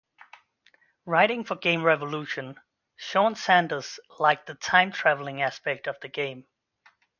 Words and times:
Writing 1.05 1.43
for 1.43 1.55
Game 1.55 1.83
Revolution, 1.83 2.59
Shawn 2.95 3.35
Sanders 3.35 3.99
liked 4.17 4.47
the 4.47 4.55
time-traveling 4.55 5.43
aspect 5.43 5.85
of 5.87 5.99
the 6.01 6.07
game. 6.07 6.47